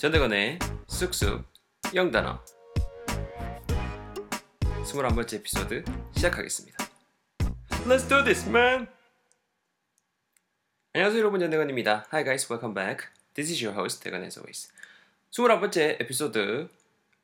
[0.00, 1.44] 전대건의 쑥쑥
[1.94, 2.42] 영단어
[4.82, 5.84] 21번째 에피소드
[6.16, 6.78] 시작하겠습니다.
[7.86, 8.86] Let's do this, man!
[10.94, 12.06] 안녕하세요 여러분 전대건입니다.
[12.14, 13.08] Hi guys, welcome back.
[13.34, 14.72] This is your host 대건 as always.
[15.32, 16.70] 21번째 에피소드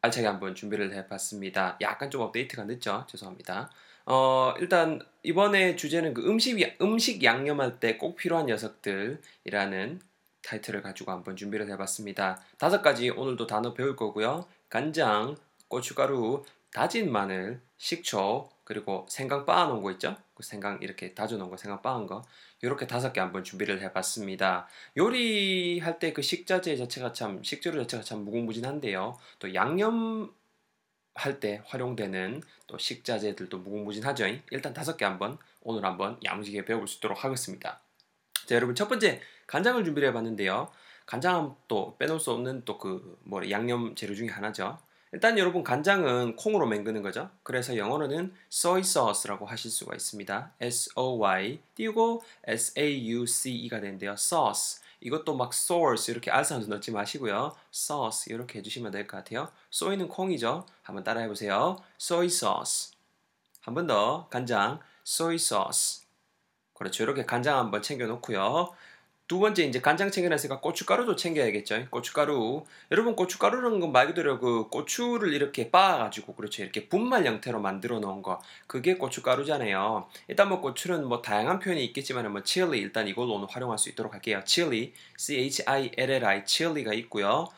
[0.03, 1.79] 알차게 한번 준비를 해봤습니다.
[1.81, 3.07] 약간 좀 업데이트가 늦죠?
[3.09, 3.71] 죄송합니다.
[4.05, 10.01] 어, 일단 이번에 주제는 그 음식 음식 양념할 때 꼭 필요한 녀석들이라는
[10.47, 12.41] 타이틀을 가지고 한번 준비를 해봤습니다.
[12.59, 14.47] 다섯 가지 오늘도 단어 배울 거고요.
[14.69, 15.37] 간장,
[15.69, 20.17] 고춧가루, 다진 마늘, 식초, 그리고 생강 빻아놓은 거 있죠?
[20.35, 22.23] 그 생강 이렇게 다져놓은 거, 생강 빻은 거.
[22.63, 24.67] 이렇게 다섯 개 한번 준비를 해봤습니다.
[24.97, 29.19] 요리할 때 그 식자재 자체가 참, 식재료 자체가 참 무궁무진한데요.
[29.39, 30.33] 또 양념
[31.15, 34.27] 할때 활용되는 또 식자재들도 무궁무진하죠.
[34.51, 37.81] 일단 다섯 개 한번 오늘 한번 야무지게 배워볼 수 있도록 하겠습니다.
[38.47, 40.69] 자, 여러분 첫 번째 간장을 준비를 해봤는데요.
[41.07, 44.79] 간장은 또 빼놓을 수 없는 또 그 뭐 양념 재료 중에 하나죠.
[45.13, 47.31] 일단 여러분 간장은 콩으로 맹그는 거죠.
[47.43, 50.53] 그래서 영어로는 soy sauce라고 하실 수가 있습니다.
[50.61, 54.13] S O Y 띄우고 S A U C E가 되는데요.
[54.13, 57.55] sauce 이것도 막 source 이렇게 알사운드 넣지 마시고요.
[57.73, 59.49] sauce 이렇게 해주시면 될 것 같아요.
[59.73, 60.67] soy는 콩이죠.
[60.83, 61.77] 한번 따라해 보세요.
[62.01, 62.93] soy sauce
[63.63, 66.05] 한 번 더 간장 soy sauce
[66.75, 67.05] 그렇죠.
[67.05, 68.75] 이렇게 간장 한번 챙겨 놓고요.
[69.29, 71.89] 두 번째 이제 간장 챙겨놨으니까 고춧가루도 챙겨야겠죠.
[71.91, 72.65] 고춧가루.
[72.93, 76.63] 여러분 고춧가루는 말 그대로 그 고추를 이렇게 빻아가지고 그렇죠.
[76.63, 78.41] 이렇게 분말 형태로 만들어 놓은 거.
[78.69, 80.09] 그게 고춧가루잖아요.
[80.29, 84.15] 일단 뭐 고추는 뭐 다양한 표현이 있겠지만 뭐 칠리 일단 이걸로 오늘 활용할 수 있도록
[84.15, 84.43] 할게요.
[84.45, 87.49] 칠리, C H I L L I 칠리가 있고요.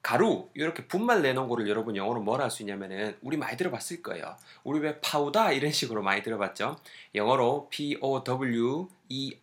[0.00, 4.36] 가루 이렇게 분말 내놓은 거를 여러분 영어로 뭐라 할 수 있냐면은 우리 많이 들어봤을 거예요.
[4.64, 6.78] 우리 왜 파우다 이런 식으로 많이 들어봤죠.
[7.14, 9.36] 영어로 P O W E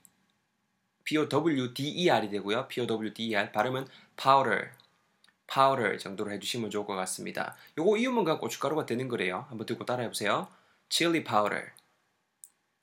[1.05, 2.67] P O W D E R이 되고요.
[2.67, 4.69] P O W D E R 발음은 powder,
[5.47, 7.55] powder 정도로 해주시면 좋을 것 같습니다.
[7.77, 9.45] 요거 이유만 간 고춧가루가 되는 거래요.
[9.49, 10.47] 한번 듣고 따라해 보세요.
[10.89, 11.69] chili powder.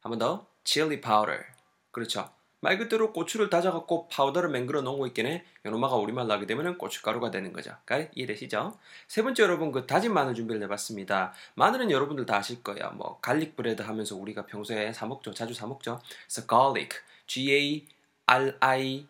[0.01, 0.47] 한번 더.
[0.65, 1.43] chili powder.
[1.91, 2.31] 그렇죠.
[2.61, 5.45] 말 그대로 고추를 다져갖고 파우더를 맹글어 놓은 거 있겠네.
[5.67, 7.77] 요놈아가 우리말로 하게 되면 고춧가루가 되는 거죠.
[8.15, 8.79] 이해되시죠?
[9.09, 11.35] 세 번째 여러분 그 다진 마늘 준비를 해봤습니다.
[11.57, 12.93] 마늘은 여러분들 다 아실 거예요.
[12.93, 15.35] 뭐 garlic bread 하면서 우리가 평소에 사 먹죠.
[15.35, 16.01] 자주 사 먹죠.
[16.29, 16.91] 그래서 garlic,
[17.27, 17.89] G A
[18.27, 19.07] R I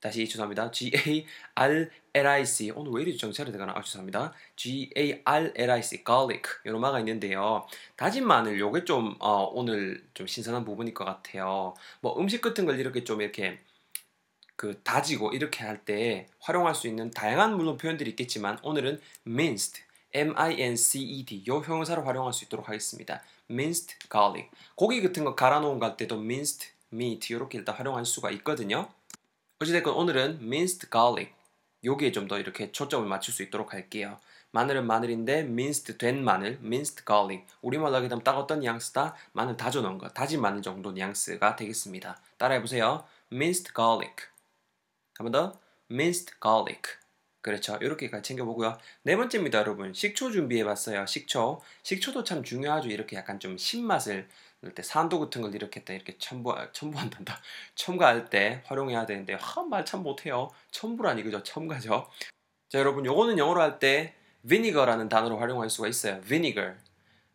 [0.00, 0.70] 다시 죄송합니다.
[0.72, 3.72] G A R L I C 오늘 왜 이리 정찰이 되가나?
[3.76, 4.32] 아 죄송합니다.
[4.56, 7.66] G A R L I C garlic 요놈아가 있는데요.
[7.96, 11.74] 다진 마늘 요게 좀 어, 오늘 좀 신선한 부분일 것 같아요.
[12.00, 13.60] 뭐 음식 같은 걸 이렇게 좀 이렇게
[14.56, 19.82] 그 다지고 이렇게 할 때 활용할 수 있는 다양한 물론 표현들이 있겠지만 오늘은 minced
[20.14, 23.22] M-I-N-C-E-D 요 형용사를 활용할 수 있도록 하겠습니다.
[23.50, 28.30] minced garlic 고기 같은 거 갈아 놓은 갈 때도 minced meat 이렇게 일단 활용할 수가
[28.32, 28.88] 있거든요.
[29.60, 31.32] 어찌됐건 오늘은 minced garlic
[31.84, 34.18] 여기에 좀 더 이렇게 초점을 맞출 수 있도록 할게요.
[34.52, 37.46] 마늘은 마늘인데 minced 된 마늘, minced garlic.
[37.62, 39.16] 우리말로 하게 되면 딱 어떤 뉘앙스다?
[39.32, 42.20] 마늘 다져 놓은 거, 다진 마늘 정도 뉘앙스가 되겠습니다.
[42.36, 43.04] 따라해 보세요.
[43.32, 44.14] minced garlic.
[45.18, 45.60] 한 번 더.
[45.90, 46.82] minced garlic.
[47.40, 47.76] 그렇죠.
[47.80, 48.78] 이렇게까지 챙겨보고요.
[49.02, 49.92] 네 번째입니다, 여러분.
[49.94, 51.06] 식초 준비해봤어요.
[51.06, 51.60] 식초.
[51.82, 52.88] 식초도 참 중요하죠.
[52.90, 54.28] 이렇게 약간 좀 신맛을
[54.70, 57.40] 때 산도 같은 걸 이렇게 딱 이렇게 첨부 첨부한단다.
[57.74, 60.50] 첨가할 때 활용해야 되는데 한말 참 못해요.
[60.70, 61.42] 첨부라니 그죠?
[61.42, 62.08] 첨가죠.
[62.68, 64.14] 자, 여러분 요거는 영어로 할 때
[64.48, 66.20] vinegar라는 단어로 활용할 수가 있어요.
[66.22, 66.76] vinegar.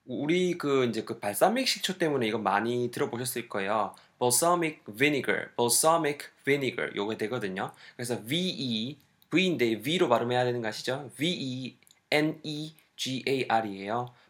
[0.05, 3.93] 우리 그 이제 그 발사믹 식초 때문에 이거 많이 들어보셨을 거예요.
[4.19, 7.71] balsamic vinegar, balsamic vinegar 요게 되거든요.
[7.95, 8.97] 그래서 V-E,
[9.29, 11.09] V인데 V로 발음해야 되는 거 아시죠?
[11.17, 12.45] V-E-N-E-G-A-R이에요.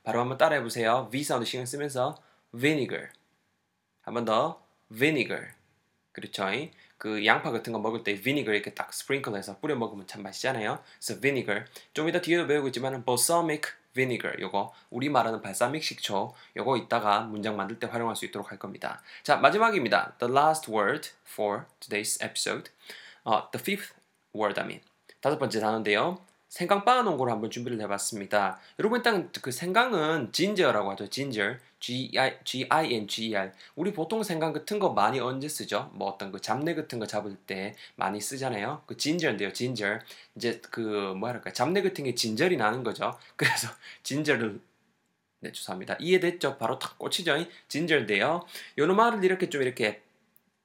[0.03, 1.07] 바로 한번 따라해 보세요.
[1.11, 2.15] V 사운드 신경 쓰면서
[2.53, 3.09] vinegar.
[4.01, 5.53] 한 번 더 vinegar.
[6.11, 6.45] 그렇죠?
[6.97, 10.79] 그 양파 같은 거 먹을 때 vinegar 이렇게 딱 스프링클해서 뿌려 먹으면 참 맛있잖아요.
[10.99, 11.65] 그래서 vinegar.
[11.93, 17.79] 좀 이따 뒤에도 배우겠지만 balsamic vinegar 요거 우리 말하는 발사믹 식초 요거 이따가 문장 만들
[17.79, 19.01] 때 활용할 수 있도록 할 겁니다.
[19.23, 20.15] 자 마지막입니다.
[20.19, 22.71] The last word for today's episode.
[23.23, 23.93] 어, the fifth
[24.35, 24.81] word I mean.
[25.21, 26.19] 다섯 번째 단어인데요.
[26.49, 28.59] 생강 빻아놓은 걸 한번 준비를 해봤습니다.
[28.79, 31.07] 여러분 일단 그 생강은 진저라고 하죠.
[31.07, 31.55] 진저.
[31.79, 33.51] G-I-N-G-E-R.
[33.75, 35.91] 우리 보통 생강 같은 거 많이 언제 쓰죠?
[35.93, 38.81] 뭐 어떤 그 잡내 같은 거 잡을 때 많이 쓰잖아요.
[38.87, 39.53] 그 진저인데요.
[39.53, 39.99] 진저.
[40.35, 43.17] 이제 그 뭐랄까 잡내 같은 게 진절이 나는 거죠.
[43.35, 43.67] 그래서
[44.03, 44.59] 진저를
[45.41, 45.97] 네, 죄송합니다.
[45.99, 46.57] 이해됐죠?
[46.57, 47.45] 바로 탁 꽂히죠?
[47.67, 48.45] 진저인데요.
[48.79, 50.01] 요놈 말을 이렇게 좀 이렇게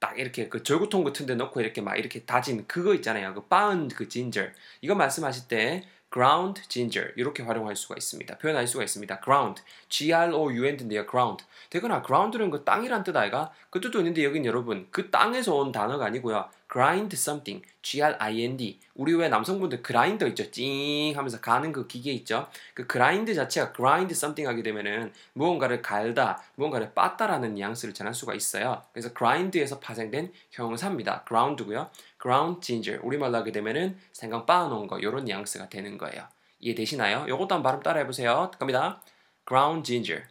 [0.03, 3.33] 딱 이렇게 그 절구통 같은 데 넣고 이렇게 막 이렇게 다진 그거 있잖아요.
[3.33, 4.47] 그 빻은 그 진저.
[4.81, 8.37] 이거 말씀하실 때 ground ginger 이렇게 활용할 수가 있습니다.
[8.37, 9.21] 표현할 수가 있습니다.
[9.23, 11.05] ground, G-R-O-U-N인데요.
[11.09, 11.45] ground.
[11.69, 13.53] 되거나 ground는 그 땅이란 뜻 아이가?
[13.69, 16.49] 그 뜻도 있는데 여긴 여러분 그 땅에서 온 단어가 아니고요.
[16.73, 18.79] Grind something, G-R-I-N-D.
[18.95, 20.49] 우리 왜 남성분들 그라인더 있죠?
[20.49, 22.47] 찡 하면서 가는 그 기계 있죠?
[22.73, 28.81] 그 그라인드 자체가 grind something 하게 되면은 무언가를 갈다, 무언가를 빻다라는 뉘앙스를 전할 수가 있어요.
[28.91, 31.25] 그래서 grind에서 파생된 형용사입니다.
[31.27, 31.91] ground고요.
[32.19, 33.05] ground ginger.
[33.05, 36.27] 우리말로 하게 되면은 생강 빻아놓은 거, 요런 뉘앙스가 되는 거예요.
[36.59, 37.25] 이해되시나요?
[37.27, 38.49] 요것도 한번 발음 따라 해보세요.
[38.57, 38.99] 갑니다.
[39.47, 40.25] ground ginger.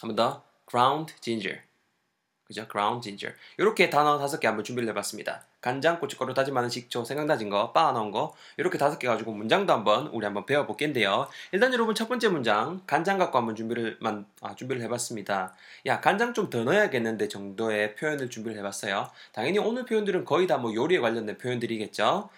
[0.00, 0.44] 한번 더.
[0.70, 1.60] ground ginger.
[2.46, 2.66] 그죠?
[2.70, 3.36] ground ginger.
[3.56, 5.44] 이렇게 단어 다섯 개 한번 준비를 해봤습니다.
[5.60, 9.32] 간장, 고춧가루, 다진 마늘, 식초, 생강 다진 거, 빻아 넣은 거 이렇게 다섯 개 가지고
[9.32, 11.28] 문장도 한번 우리 한번 배워볼게요.
[11.52, 15.54] 일단 여러분 첫 번째 문장 간장 갖고 한번 준비를 만, 아, 준비를 해봤습니다.
[15.86, 19.08] 야 간장 좀 더 넣어야겠는데 정도의 표현을 준비를 해봤어요.
[19.32, 22.28] 당연히 오늘 표현들은 거의 다 뭐 요리에 관련된 표현들이겠죠.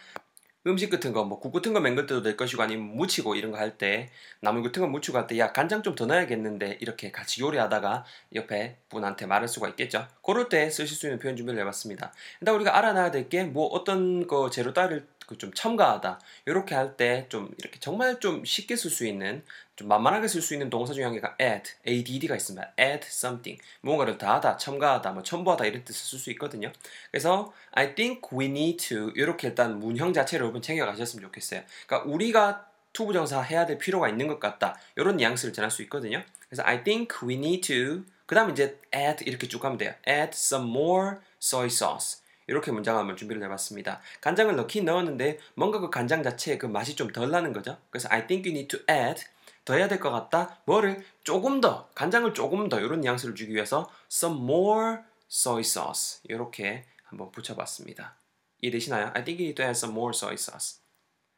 [0.67, 3.59] 음식 같은 거, 뭐 국 같은 거 맹글 때도 될 것이고 아니면 무치고 이런 거
[3.59, 7.43] 할 때 나물 같은 거 무치고 할 때 야 간장 좀 더 넣어야겠는데 이렇게 같이
[7.43, 10.07] 요리하다가 옆에 분한테 말할 수가 있겠죠.
[10.25, 12.13] 그럴 때 쓰실 수 있는 표현 준비를 해봤습니다.
[12.41, 15.07] 일단 우리가 알아놔야 될 게 뭐 어떤 거 재료 따를
[15.39, 19.43] 좀 첨가하다 이렇게 할 때 좀 이렇게 정말 좀 쉽게 쓸 수 있는
[19.77, 22.73] 좀 만만하게 쓸 수 있는 동사 중에 한 개가 add, add가 있습니다.
[22.79, 26.71] add something 무언가를 더하다, 첨가하다, 뭐 첨부하다 이런 뜻을 쓸 수 있거든요.
[27.11, 31.63] 그래서 I think we need to 이렇게 일단 문형 자체를 여러분 챙겨가셨으면 좋겠어요.
[31.87, 36.23] 그러니까 우리가 to부정사 해야 될 필요가 있는 것 같다 이런 뉘앙스를 전할 수 있거든요.
[36.49, 39.95] 그래서 I think we need to 그 다음에 이제 add 이렇게 쭉 가면 돼요.
[40.07, 44.01] add some more soy sauce 이렇게 문장을 한번 준비를 해봤습니다.
[44.21, 47.79] 간장을 넣긴 넣었는데 뭔가 그 간장 자체의 그 맛이 좀 덜 나는 거죠.
[47.91, 49.25] 그래서 I think you need to add
[49.65, 50.59] 더 해야 될 것 같다.
[50.67, 54.99] 뭐를 조금 더 간장을 조금 더 이런 뉘앙스를 주기 위해서 some more
[55.31, 58.17] soy sauce 이렇게 한번 붙여봤습니다.
[58.61, 59.07] 이해되시나요?
[59.15, 60.81] I think you need to add some more soy sauce.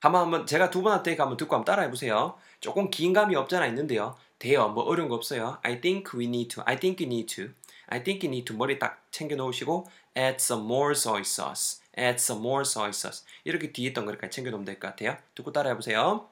[0.00, 2.37] 한번 한번 제가 두 테니까 한번 듣고 한번 따라해 보세요.
[2.61, 4.17] 조금 긴 감이 없잖아 있는데요.
[4.38, 4.69] 돼요.
[4.69, 5.59] 뭐 어려운 거 없어요.
[5.62, 6.62] I think we need to.
[6.67, 7.52] I think you need to.
[7.88, 11.80] I think you need to 머리 딱 챙겨 놓으시고 add some more soy sauce.
[11.96, 13.24] add some more soy sauce.
[13.44, 15.16] 이렇게 뒤에 있던 거까지 챙겨 놓으면 될 것 같아요.
[15.34, 16.28] 듣고 따라해 보세요.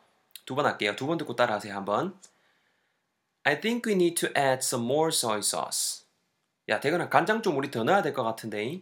[0.46, 0.94] 두 번 할게요.
[0.96, 1.74] 두 번 듣고 따라하세요.
[1.74, 2.18] 한번.
[3.44, 6.04] I think we need to add some more soy sauce.
[6.68, 8.80] 야, 대건아 간장 좀 우리 더 넣어야 될 것 같은데.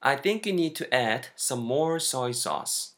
[0.00, 2.94] I think you need to add some more soy sauce.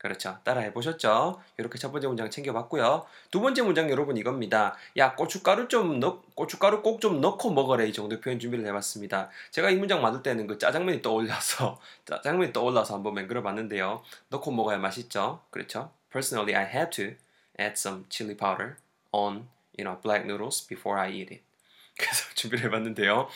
[0.00, 0.38] 그렇죠.
[0.44, 1.42] 따라해 보셨죠?
[1.58, 3.04] 이렇게 첫 번째 문장 챙겨봤고요.
[3.30, 4.74] 두 번째 문장 여러분 이겁니다.
[4.96, 9.28] 야 고춧가루 좀 넣, 고춧가루 꼭 좀 넣고 먹어라 이 정도 표현 준비를 해봤습니다.
[9.50, 14.02] 제가 이 문장 만들 때는 그 짜장면이 떠올라서 짜장면이 떠올라서 한번 맹글어봤는데요.
[14.30, 15.42] 넣고 먹어야 맛있죠.
[15.50, 15.92] 그렇죠?
[16.10, 17.14] Personally, I had to
[17.60, 18.76] add some chili powder
[19.12, 19.48] on
[19.78, 21.44] you know black noodles before I eat it.
[22.00, 23.28] 그래서 준비를 해봤는데요.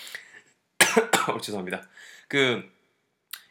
[1.29, 1.83] 어, 죄송합니다.
[2.27, 2.63] 그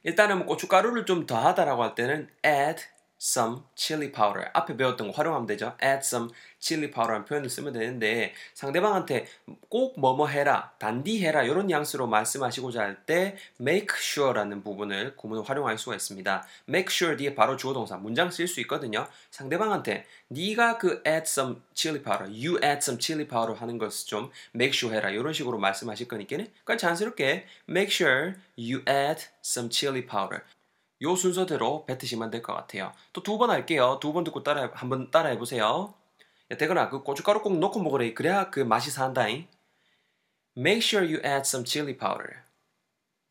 [0.01, 2.83] 일단은 뭐 고춧가루를 좀 더하다라고 할 때는 add
[3.23, 4.49] some chili powder.
[4.53, 5.77] 앞에 배웠던 거 활용하면 되죠.
[5.81, 6.29] add some
[6.59, 9.27] chili powder라는 표현을 쓰면 되는데 상대방한테
[9.69, 15.77] 꼭 뭐뭐 해라, 단디 해라 이런 뉘앙스로 말씀하시고자 할 때 make sure라는 부분을 구문을 활용할
[15.77, 16.45] 수가 있습니다.
[16.67, 19.07] make sure 뒤에 바로 주어 동사 문장 쓸 수 있거든요.
[19.31, 24.31] 상대방한테 네가 그 add some chili powder, you add some chili powder 하는 것을 좀
[24.53, 30.05] make sure 해라 이런 식으로 말씀하실 거니까는 그러니까 자연스럽게 make sure you add some chili
[30.05, 30.43] powder.
[31.03, 32.91] 요 순서대로 뱉으시면 될 것 같아요.
[33.13, 34.00] 또 두 번 할게요.
[34.01, 35.94] 두 번 듣고 따라 한번 따라해 보세요.
[36.51, 38.13] 야, 대건아 그 고춧가루 꼭 넣고 먹으래.
[38.13, 39.47] 그래야 그 맛이 산다잉.
[40.57, 42.41] Make sure you add some chili powder.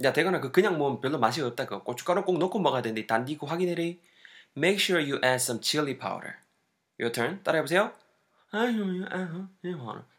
[0.04, 1.66] 야 대건아 그 그냥 먹으면 별로 맛이 없다.
[1.66, 3.98] 그 고춧가루 꼭 넣고 먹어야 되는데 단디 그 확인해래.
[4.56, 6.34] Make sure you add some chili powder.
[7.00, 7.42] Your turn.
[7.42, 7.92] 따라해 보세요.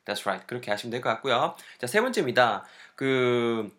[0.06, 0.48] That's right.
[0.48, 1.56] 그렇게 하시면 될 것 같고요.
[1.78, 2.66] 자, 세 번째입니다.
[2.96, 3.70] 그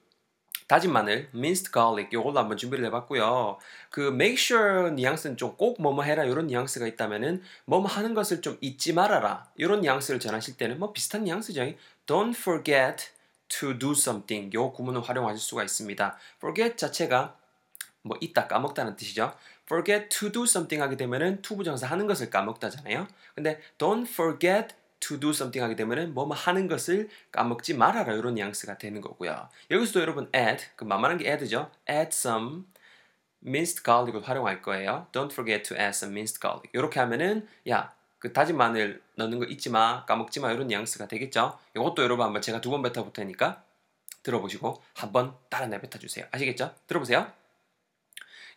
[0.67, 3.59] 다진 마늘, minced garlic 요걸로 한번 준비를 해봤고요.
[3.91, 8.57] 그 make sure 뉘앙스는 좀 꼭 뭐뭐 해라 이런 뉘앙스가 있다면은 뭐뭐 하는 것을 좀
[8.61, 11.73] 잊지 말아라 이런 뉘앙스를 전하실 때는 뭐 비슷한 뉘앙스죠.
[12.07, 13.11] Don't forget
[13.49, 16.17] to do something 요 구문을 활용하실 수가 있습니다.
[16.39, 17.37] forget 자체가
[18.03, 19.35] 뭐 있다 까먹다는 뜻이죠.
[19.67, 23.07] forget to do something 하게 되면은 to 부정사 하는 것을 까먹다잖아요.
[23.35, 24.75] 근데 don't forget
[25.09, 29.49] to do something 하게 되면은 뭐뭐 하는 것을 까먹지 말아라 이런 뉘앙스가 되는 거고요.
[29.71, 31.71] 여기서도 여러분 add 그 만만한 게 add죠.
[31.89, 32.65] add some
[33.45, 35.07] minced garlic을 활용할 거예요.
[35.13, 36.71] Don't forget to add some minced garlic.
[36.73, 37.93] 이렇게 하면은 야
[38.25, 41.59] 그 다진 마늘 넣는 거 잊지 마, 까먹지 마 이런 뉘앙스가 되겠죠.
[41.77, 43.63] 이것도 여러분 한번 제가 두 번 뱉어 볼 테니까
[44.23, 46.25] 들어보시고 한번 따라 내뱉어 주세요.
[46.31, 46.75] 아시겠죠?
[46.87, 47.31] 들어보세요.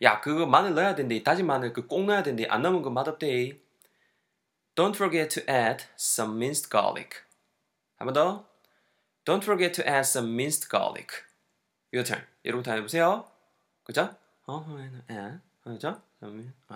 [0.03, 1.21] 야, 그거 마늘 넣어야 된대.
[1.21, 2.45] 다진 마늘 그 꼭 넣어야 된대.
[2.47, 3.59] 안 넣으면 그 맛없대.
[4.77, 7.23] Don't forget to add some minced garlic.
[7.97, 8.45] 한 번 더.
[9.25, 11.23] Don't forget to add some minced garlic.
[11.91, 12.23] Your turn.
[12.45, 13.25] 여러분 다 해보세요.
[13.83, 14.15] 그죠?
[14.45, 14.63] 어,
[15.09, 15.99] 에, 그죠?
[16.21, 16.27] 아,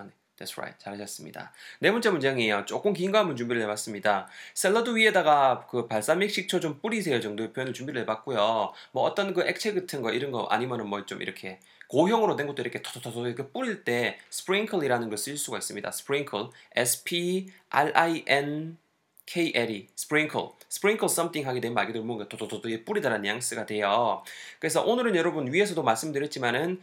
[0.03, 0.11] 네.
[0.37, 0.75] That's right.
[0.79, 1.53] 잘하셨습니다.
[1.79, 2.65] 네 번째 문장이에요.
[2.65, 4.27] 조금 긴 거 한번 준비를 해봤습니다.
[4.55, 8.73] 샐러드 위에다가 그 발사믹 식초 좀 뿌리세요 정도의 표현을 준비를 해봤고요.
[8.91, 11.59] 뭐 어떤 그 액체 같은 거 이런 거 아니면은 뭐 좀 이렇게
[11.91, 15.89] 고형으로 된 것도 이렇게 토토토토 이렇게 뿌릴 때 sprinkle이라는 걸 쓸 수가 있습니다.
[15.89, 18.77] sprinkle, s p r i n
[19.25, 24.23] k l e, sprinkle, sprinkle something 하게 되면 말 그대로 뭔가 토토토토 뿌리다라는 뉘앙스가 돼요.
[24.59, 26.79] 그래서 오늘은 여러분 위에서도 말씀드렸지만은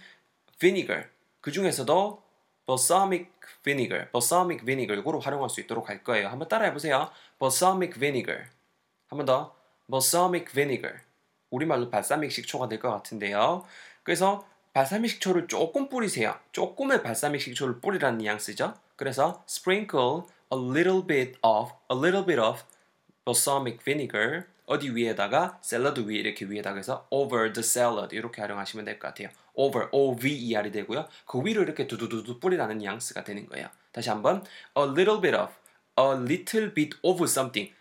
[0.61, 1.07] vinegar
[1.41, 2.23] 그 중에서도
[2.67, 3.31] balsamic
[3.63, 6.29] vinegar, balsamic vinegar 이거로 활용할 수 있도록 할 거예요.
[6.29, 7.11] 한번 따라해 보세요.
[7.41, 8.45] balsamic vinegar.
[9.09, 9.57] 한번 더.
[9.91, 11.01] balsamic vinegar.
[11.51, 13.65] 우리말로 발사믹 식초가 될 것 같은데요.
[14.03, 14.47] 그래서
[14.79, 16.39] 발사믹 식초를 조금 뿌리세요.
[16.53, 18.75] 조금의 발사믹 식초를 뿌리라는 뉘앙스죠.
[18.95, 20.23] 그래서 sprinkle
[20.55, 22.61] a little bit of a little bit of
[23.25, 29.01] balsamic vinegar 어디 위에다가 샐러드 위에 이렇게 위에다가 해서 over the salad 이렇게 활용하시면 될
[29.01, 29.31] 것 같아요.
[29.55, 31.09] over o v e r이 되고요.
[31.27, 33.67] 그 위로 이렇게 두두두두 뿌리라는 뉘앙스가 되는 거예요.
[33.91, 34.45] 다시 한번
[34.79, 35.55] a little bit of
[35.99, 37.75] a little bit of something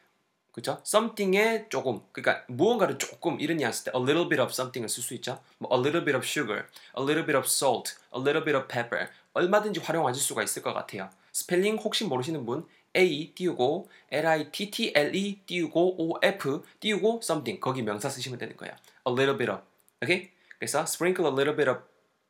[0.58, 0.82] 그죠?
[0.84, 5.14] something에 조금 그러니까 무언가를 조금 이런 뉘앙스 때 a little bit of something을 쓸 수
[5.14, 5.40] 있죠.
[5.60, 6.66] 뭐 a little bit of sugar,
[6.98, 10.74] a little bit of salt, a little bit of pepper 얼마든지 활용하실 수가 있을 것
[10.74, 11.12] 같아요.
[11.32, 18.58] 스펠링 혹시 모르시는 분 A 띄우고 L-I-T-T-L-E 띄우고 O-F 띄우고 something 거기 명사 쓰시면 되는
[18.58, 18.74] 거예요.
[19.08, 19.62] A little bit of.
[20.02, 20.32] 오케이?
[20.58, 21.82] 그래서 sprinkle a little bit of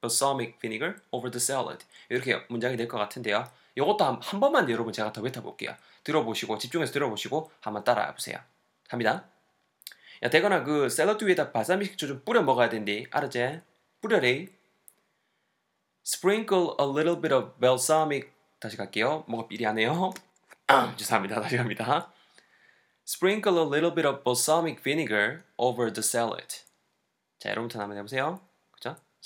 [0.01, 1.85] balsamic vinegar over the salad.
[2.09, 3.49] 이렇게 문장이 될 것 같은데요.
[3.77, 5.75] 이것도 한, 한 번만 여러분 제가 더 뱉어볼게요.
[6.03, 8.39] 들어보시고 집중해서 들어보시고 한번 따라해 보세요.
[8.89, 9.25] 갑니다.
[10.23, 13.05] 야 대거나 그 샐러드 위에다 발사믹 식초 좀 뿌려 먹어야 된대.
[13.11, 13.61] 알았지?
[14.01, 14.47] 뿌려래.
[16.03, 19.25] Sprinkle a little bit of balsamic 다시 갈게요.
[19.27, 20.11] 뭐가 삐리하네요.
[20.97, 21.39] 죄송합니다.
[21.41, 22.11] 다시 갑니다.
[23.07, 26.47] Sprinkle a little bit of balsamic vinegar over the salad.
[27.37, 28.41] 자, 여러분부터 한번 해보세요.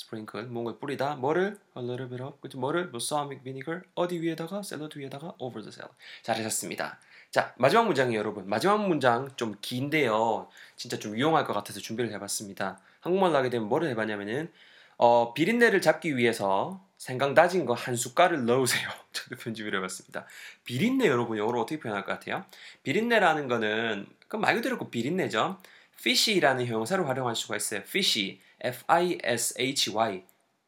[0.01, 1.15] Sprinkle, 뭔가 뿌리다.
[1.15, 1.58] 뭐를?
[1.77, 2.39] A little bit of.
[2.41, 2.58] 그죠?
[2.60, 2.91] 뭐를?
[2.91, 3.81] balsamic vinegar.
[3.96, 4.63] 어디 위에다가?
[4.63, 5.96] 샐러드 위에다가 over the salad.
[6.24, 7.00] 잘하셨습니다.
[7.29, 8.48] 자, 마지막 문장이에요, 여러분.
[8.50, 10.50] 마지막 문장 좀 긴데요.
[10.75, 12.79] 진짜 좀 유용할 것 같아서 준비를 해봤습니다.
[13.00, 14.51] 한국말로 하게 되면 뭐를 해봤냐면은
[14.98, 18.88] 어, 비린내를 잡기 위해서 생강 다진 거 한 숟갈을 넣으세요.
[19.13, 20.25] 저도 편집을 해봤습니다.
[20.65, 22.46] 비린내 여러분 영어로 어떻게 표현할 것 같아요?
[22.84, 25.58] 비린내라는 거는 그말 그대로 그 비린내죠.
[25.98, 27.81] fishy라는 형용사를 활용할 수가 있어요.
[27.81, 30.24] fishy, f-i-s-h-y.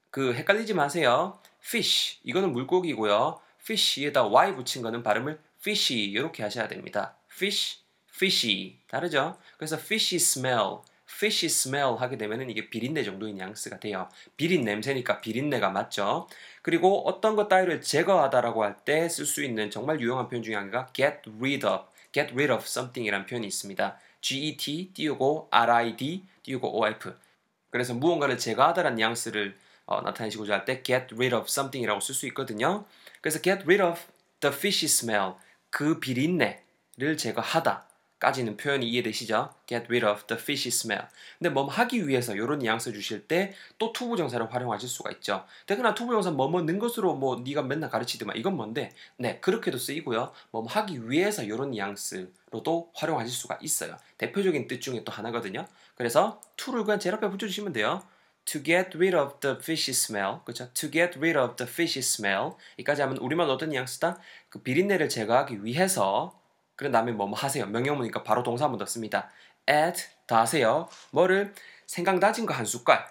[0.09, 1.39] 그 헷갈리지 마세요.
[1.63, 3.39] fish 이거는 물고기고요.
[3.61, 7.15] fish에다 y 붙인 거는 발음을 fishy 이렇게 하셔야 됩니다.
[7.31, 7.79] fish,
[8.13, 9.37] fishy 다르죠?
[9.57, 14.09] 그래서 fishy smell fishy smell 하게 되면은 이게 비린내 정도의 뉘앙스가 돼요.
[14.35, 16.27] 비린 냄새니까 비린내가 맞죠.
[16.61, 20.87] 그리고 어떤 것 따위를 제거하다라고 할 때 쓸 수 있는 정말 유용한 표현 중에 하나가
[20.93, 23.99] get rid of, get rid of something이라는 표현이 있습니다.
[24.21, 27.15] get 띄우고 rid 띄우고 of.
[27.73, 32.85] 그래서 무언가를 제거하다라는 뉘앙스를 어, 나타내시고자 할 때 get rid of something이라고 쓸 수 있거든요.
[33.19, 33.99] 그래서 get rid of
[34.41, 35.33] the fishy smell
[35.71, 37.87] 그 비린내를 제거하다.
[38.23, 39.49] 까지는 표현이 이해되시죠?
[39.67, 41.07] Get rid of the fishy smell.
[41.37, 45.43] 근데 뭐 하기 위해서 이런 뉘앙스 주실 때 또 to부정사를 활용하실 수가 있죠.
[45.65, 48.93] 대그나 to부정사 뭐뭐 는 것으로 뭐 네가 맨날 가르치더만 이건 뭔데?
[49.17, 50.31] 네 그렇게도 쓰이고요.
[50.51, 53.97] 뭐 하기 위해서 이런 뉘앙스로도 활용하실 수가 있어요.
[54.17, 55.67] 대표적인 뜻 중에 또 하나거든요.
[55.95, 58.01] 그래서 to를 그냥 제일 앞에 붙여주시면 돼요.
[58.45, 60.69] To get rid of the fishy smell, 그렇죠?
[60.73, 62.51] To get rid of the fishy smell.
[62.77, 64.19] 이까지 하면 우리말 어떤 뉘앙스다?
[64.49, 66.37] 그 비린내를 제거하기 위해서
[66.75, 67.65] 그런 다음에 뭐, 뭐 하세요.
[67.67, 69.29] 명령문이니까 바로 동사 한번 넣습니다.
[69.69, 70.87] add 다 하세요.
[71.11, 71.53] 뭐를
[71.87, 73.05] 생강 다진 거 한 숟갈.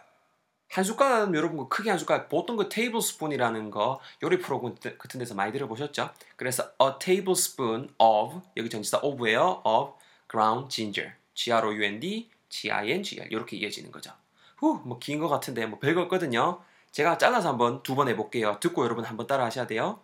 [0.71, 5.35] 한 숟갈은 여러분 그 크게 한 숟갈 보통 그 테이블스푼이라는 거 요리 프로그램 같은 데서
[5.35, 6.11] 많이 들어보셨죠?
[6.37, 9.61] 그래서 a tablespoon of 여기 전치사 of예요.
[9.65, 9.93] of
[10.31, 11.13] ground ginger.
[11.35, 14.13] G-R-O-U-N-D, G-I-N-G-R 이렇게 이어지는 거죠.
[14.57, 16.61] 후, 뭐 긴 거 같은데 뭐 별거 없거든요.
[16.91, 18.59] 제가 잘라서 한번 두 번 해볼게요.
[18.61, 20.01] 듣고 여러분 한번 따라 하셔야 돼요.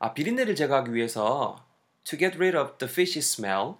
[0.00, 1.56] 아 비린내를 제거하기 위해서
[2.04, 3.76] To get rid of the fishy smell,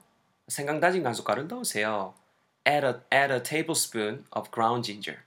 [0.48, 2.14] 생강 다진 한 숟갈을 넣으세요.
[2.66, 5.20] Add a, add a tablespoon of ground ginger.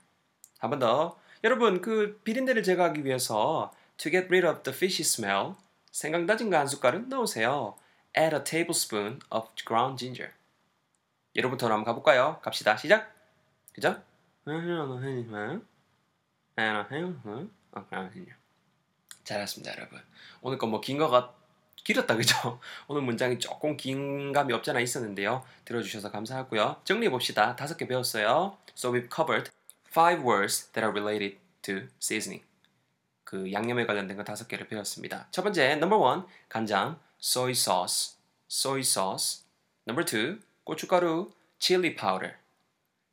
[0.58, 1.18] 한 번 더.
[1.44, 5.54] 여러분, 그 비린내를 제거하기 위해서 to get rid of the fishy smell,
[5.92, 7.76] 생강 다진 한 숟갈을 넣으세요.
[8.16, 10.32] Add a tablespoon of ground ginger.
[11.36, 12.40] 여러분부터 한번 가볼까요?
[12.42, 12.76] 갑시다.
[12.76, 13.14] 시작.
[13.72, 14.02] 그죠?
[19.22, 20.00] 잘했습니다, 여러분.
[20.40, 21.37] 오늘 거뭐긴 거 같.
[21.88, 22.60] 길었다 그죠?
[22.86, 25.42] 오늘 문장이 조금 긴 감이 없잖아 있었는데요.
[25.64, 26.82] 들어주셔서 감사하고요.
[26.84, 27.56] 정리해 봅시다.
[27.56, 28.58] 다섯 개 배웠어요.
[28.76, 29.50] So we've covered
[29.88, 32.44] five words that are related to seasoning.
[33.24, 35.28] 그 양념에 관련된 거 다섯 개를 배웠습니다.
[35.30, 38.18] 첫 번째, number one, 간장, soy sauce,
[38.50, 39.44] soy sauce.
[39.88, 42.34] number two, 고춧가루, chili powder,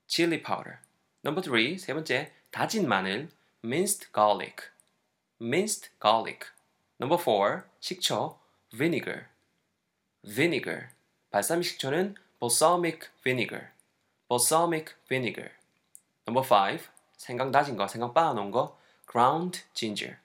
[0.06, 0.80] chili powder.
[1.24, 3.30] number three, 세 번째, 다진 마늘,
[3.64, 4.68] minced garlic,
[5.40, 6.48] minced garlic.
[7.00, 8.36] Number four, 식초,
[8.76, 9.26] vinegar.
[10.24, 10.88] vinegar.
[11.32, 13.68] 발사믹 식초는 balsamic vinegar.
[14.30, 15.52] balsamic vinegar.
[16.28, 18.78] Number five, 생강 다진 거, 생강 빻아놓은 거,
[19.10, 20.18] ground ginger.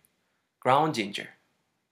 [0.63, 1.33] ground ginger.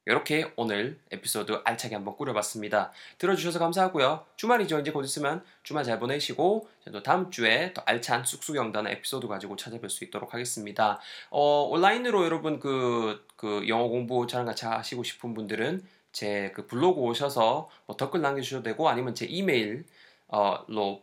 [0.09, 2.93] 이렇게 오늘 에피소드 알차게 한번 꾸려봤습니다.
[3.19, 4.25] 들어주셔서 감사하고요.
[4.37, 4.79] 주말이죠.
[4.79, 9.57] 이제 곧 있으면 주말 잘 보내시고 또 다음 주에 더 알찬 쑥쑥 영단의 에피소드 가지고
[9.57, 10.99] 찾아뵐 수 있도록 하겠습니다.
[11.29, 17.00] 어, 온라인으로 여러분 그, 그 영어 공부 저랑 같이 하시고 싶은 분들은 제 그 블로그
[17.00, 19.85] 오셔서 뭐 댓글 남겨주셔도 되고 아니면 제 이메일로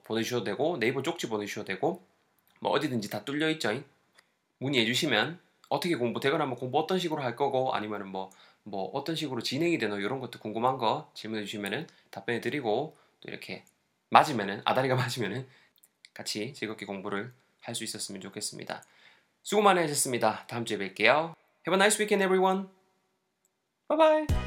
[0.04, 2.04] 보내주셔도 되고 네이버 쪽지 보내주셔도 되고
[2.60, 3.72] 뭐 어디든지 다 뚫려 있죠.
[4.60, 9.42] 문의해 주시면 어떻게 공부 되거나 뭐 공부 어떤 식으로 할 거고 아니면은 뭐뭐 어떤 식으로
[9.42, 13.64] 진행이 되노 이런 것도 궁금한 거 질문해 주시면은 답변해 드리고 또 이렇게
[14.10, 15.48] 맞으면은 아다리가 맞으면은
[16.14, 18.84] 같이 즐겁게 공부를 할 수 있었으면 좋겠습니다.
[19.42, 20.46] 수고 많이 하셨습니다.
[20.48, 21.34] 다음 주에 뵐게요.
[21.68, 22.68] Have a nice weekend everyone.
[23.88, 23.98] Bye
[24.28, 24.45] bye.